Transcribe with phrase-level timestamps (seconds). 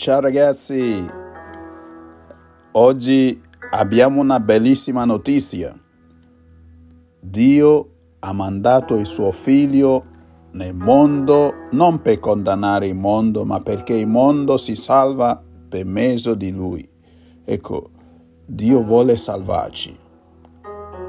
[0.00, 1.06] Ciao ragazzi,
[2.72, 3.38] oggi
[3.72, 5.78] abbiamo una bellissima notizia.
[7.20, 7.90] Dio
[8.20, 10.06] ha mandato il suo figlio
[10.52, 16.32] nel mondo non per condannare il mondo, ma perché il mondo si salva per mezzo
[16.32, 16.88] di lui.
[17.44, 17.90] Ecco,
[18.46, 19.94] Dio vuole salvarci.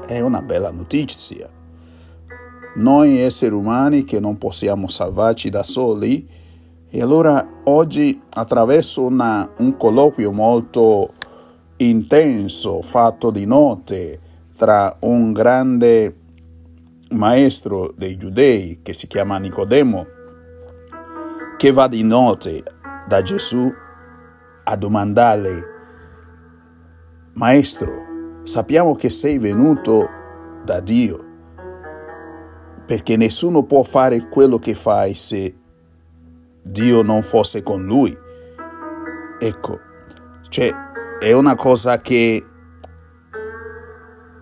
[0.06, 1.48] È una bella notizia.
[2.74, 6.40] Noi esseri umani che non possiamo salvarci da soli,
[6.94, 11.14] e allora oggi attraverso una, un colloquio molto
[11.78, 14.20] intenso fatto di notte
[14.54, 16.16] tra un grande
[17.12, 20.06] maestro dei giudei che si chiama Nicodemo,
[21.56, 22.62] che va di notte
[23.08, 23.72] da Gesù
[24.64, 25.70] a domandarle,
[27.32, 30.06] Maestro, sappiamo che sei venuto
[30.62, 31.24] da Dio,
[32.84, 35.56] perché nessuno può fare quello che fai se
[36.62, 38.16] Dio non fosse con lui.
[39.38, 39.78] Ecco,
[40.48, 40.70] cioè
[41.18, 42.44] è una cosa che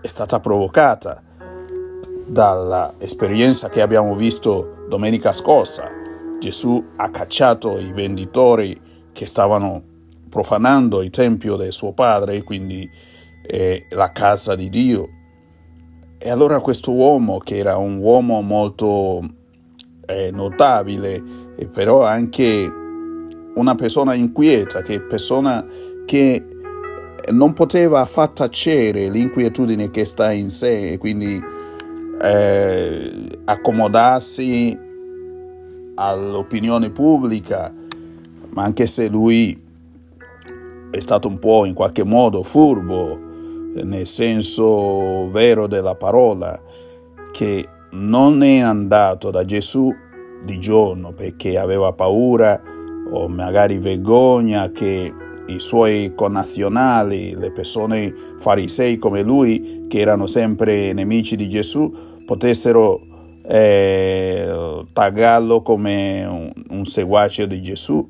[0.01, 1.23] è stata provocata
[2.27, 5.89] dall'esperienza che abbiamo visto domenica scorsa.
[6.39, 9.83] Gesù ha cacciato i venditori che stavano
[10.29, 12.89] profanando il tempio del suo padre, quindi
[13.43, 15.09] eh, la casa di Dio.
[16.19, 19.39] E allora questo uomo, che era un uomo molto
[20.11, 21.23] eh, notabile,
[21.73, 22.73] però anche
[23.55, 25.65] una persona inquieta, che persona
[26.05, 26.45] che
[27.33, 31.41] non poteva far tacere l'inquietudine che sta in sé e quindi
[32.23, 34.79] eh, accomodarsi
[35.95, 37.73] all'opinione pubblica,
[38.51, 39.69] ma anche se lui
[40.91, 43.19] è stato un po' in qualche modo furbo,
[43.75, 46.61] nel senso vero della parola,
[47.31, 49.93] che non è andato da Gesù
[50.45, 52.61] di giorno perché aveva paura
[53.11, 55.13] o magari vergogna che
[55.47, 61.93] i suoi connazionali, le persone farisei come lui, che erano sempre nemici di Gesù,
[62.25, 63.01] potessero
[63.43, 68.09] eh, taggarlo come un, un seguace di Gesù.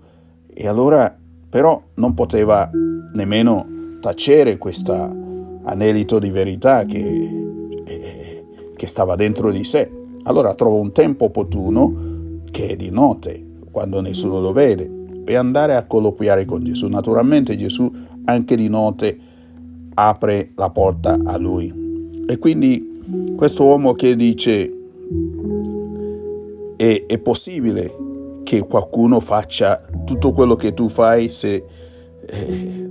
[0.52, 1.16] E allora
[1.48, 2.70] però non poteva
[3.14, 3.66] nemmeno
[4.00, 4.92] tacere questo
[5.64, 7.50] anelito di verità che,
[8.80, 9.90] che stava dentro di sé.
[10.22, 14.90] Allora trova un tempo opportuno che è di notte, quando nessuno lo vede,
[15.22, 16.88] per andare a colloquiare con Gesù.
[16.88, 17.92] Naturalmente Gesù
[18.24, 19.18] anche di notte
[19.92, 21.70] apre la porta a lui.
[22.26, 24.74] E quindi questo uomo che dice
[26.78, 27.94] è, è possibile
[28.44, 31.64] che qualcuno faccia tutto quello che tu fai se
[32.26, 32.90] eh,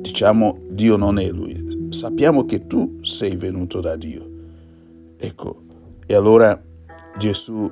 [0.00, 1.88] diciamo Dio non è lui.
[1.90, 4.36] Sappiamo che tu sei venuto da Dio.
[5.18, 5.62] Ecco,
[6.06, 6.60] e allora
[7.18, 7.70] Gesù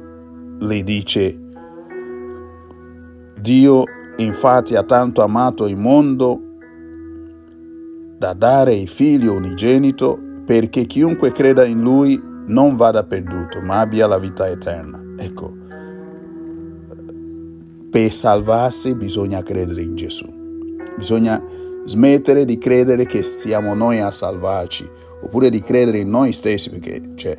[0.59, 1.39] le dice,
[3.41, 3.85] Dio
[4.17, 6.41] infatti ha tanto amato il mondo
[8.19, 14.07] da dare il figlio unigenito perché chiunque creda in lui non vada perduto, ma abbia
[14.07, 15.03] la vita eterna.
[15.17, 15.53] Ecco,
[17.91, 20.27] per salvarsi bisogna credere in Gesù.
[20.97, 21.43] Bisogna
[21.85, 24.89] smettere di credere che siamo noi a salvarci,
[25.23, 27.39] oppure di credere in noi stessi, perché cioè,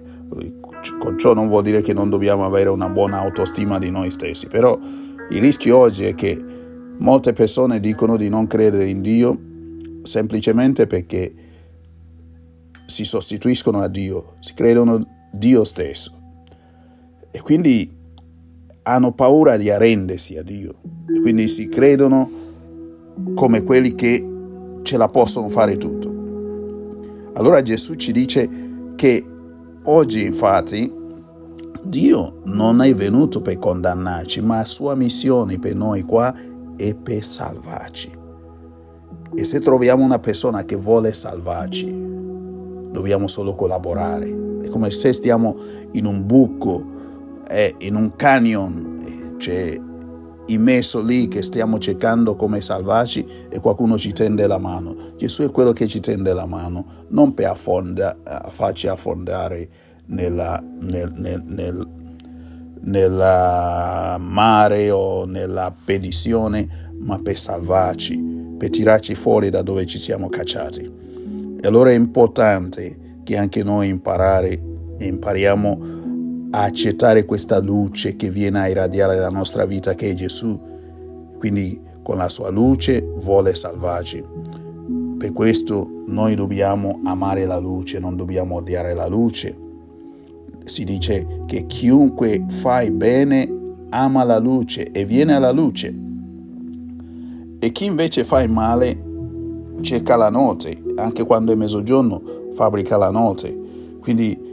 [0.99, 4.47] con ciò non vuol dire che non dobbiamo avere una buona autostima di noi stessi,
[4.47, 4.77] però
[5.29, 6.41] il rischio oggi è che
[6.99, 9.39] molte persone dicono di non credere in Dio
[10.03, 11.33] semplicemente perché
[12.85, 14.99] si sostituiscono a Dio, si credono
[15.31, 16.17] Dio stesso
[17.31, 17.93] e quindi
[18.83, 20.75] hanno paura di arrendersi a Dio
[21.13, 22.29] e quindi si credono
[23.35, 24.25] come quelli che
[24.83, 26.16] ce la possono fare tutto.
[27.37, 28.49] Allora Gesù ci dice
[28.95, 29.25] che
[29.89, 30.93] Oggi infatti
[31.81, 36.35] Dio non è venuto per condannarci, ma la sua missione per noi qua
[36.75, 38.11] è per salvarci.
[39.33, 44.59] E se troviamo una persona che vuole salvarci, dobbiamo solo collaborare.
[44.61, 45.55] È come se stiamo
[45.93, 46.85] in un buco,
[47.47, 49.79] eh, in un canyon, eh, cioè
[50.47, 55.13] immesso lì che stiamo cercando come salvarci e qualcuno ci tende la mano.
[55.17, 58.17] Gesù è quello che ci tende la mano, non per affonda,
[58.49, 59.69] farci affondare
[60.07, 61.87] nella, nel, nel, nel,
[62.81, 63.11] nel
[64.19, 70.91] mare o nella perdizione, ma per salvarci, per tirarci fuori da dove ci siamo cacciati.
[71.59, 74.61] E allora è importante che anche noi imparare,
[74.99, 75.97] impariamo
[76.51, 80.59] a accettare questa luce che viene a irradiare la nostra vita, che è Gesù.
[81.37, 84.23] Quindi con la sua luce vuole salvarci.
[85.17, 89.57] Per questo noi dobbiamo amare la luce, non dobbiamo odiare la luce.
[90.63, 93.55] Si dice che chiunque fa bene
[93.89, 95.93] ama la luce e viene alla luce.
[97.59, 99.03] E chi invece fa il male
[99.81, 102.21] cerca la notte, anche quando è mezzogiorno
[102.53, 103.57] fabbrica la notte.
[103.99, 104.46] Quindi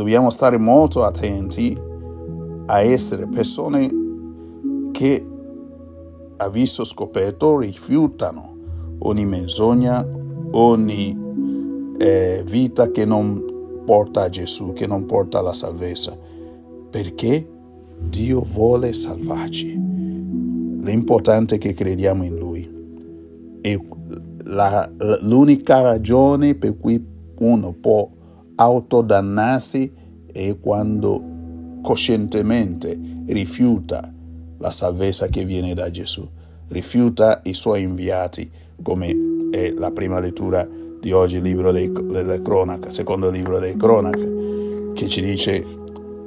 [0.00, 1.78] dobbiamo stare molto attenti
[2.64, 3.90] a essere persone
[4.92, 5.26] che
[6.38, 8.56] a visto scoperto rifiutano
[9.00, 10.02] ogni menzogna,
[10.52, 16.16] ogni eh, vita che non porta a Gesù, che non porta alla salvezza,
[16.88, 17.46] perché
[17.98, 19.78] Dio vuole salvarci.
[20.80, 22.66] L'importante è che crediamo in Lui.
[23.60, 23.86] E
[24.44, 27.04] la, l'unica ragione per cui
[27.40, 28.08] uno può
[28.60, 29.90] autodannarsi
[30.30, 34.12] è quando coscientemente rifiuta
[34.58, 36.28] la salvezza che viene da Gesù,
[36.68, 38.50] rifiuta i suoi inviati,
[38.82, 39.16] come
[39.50, 40.68] è la prima lettura
[41.00, 45.64] di oggi, libro delle cronache, secondo libro delle cronache, che ci dice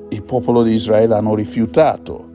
[0.10, 2.32] il popolo di Israele hanno rifiutato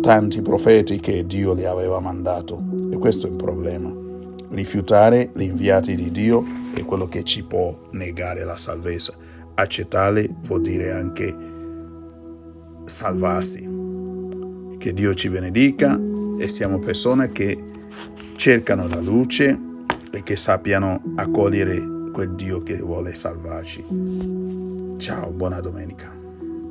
[0.00, 2.62] tanti profeti che Dio li aveva mandato
[2.92, 4.05] e questo è il problema.
[4.50, 6.44] Rifiutare gli inviati di Dio
[6.74, 9.14] è quello che ci può negare la salvezza.
[9.54, 11.34] Accettarli vuol dire anche
[12.84, 13.68] salvarsi.
[14.78, 15.98] Che Dio ci benedica
[16.38, 17.58] e siamo persone che
[18.36, 19.58] cercano la luce
[20.10, 23.84] e che sappiano accogliere quel Dio che vuole salvarci.
[24.96, 26.25] Ciao, buona domenica.